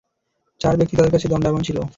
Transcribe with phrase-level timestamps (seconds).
[0.61, 1.77] চার ব্যক্তি তাদের কাছে দণ্ডায়মান ছিল।